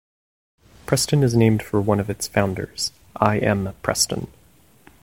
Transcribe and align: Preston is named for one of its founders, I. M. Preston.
Preston 0.87 1.21
is 1.21 1.35
named 1.35 1.61
for 1.61 1.79
one 1.79 1.99
of 1.99 2.09
its 2.09 2.27
founders, 2.27 2.91
I. 3.17 3.37
M. 3.37 3.75
Preston. 3.83 4.29